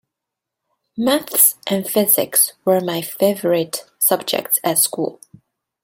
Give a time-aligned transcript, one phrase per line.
[0.97, 5.21] Maths and physics were my favourite subjects at school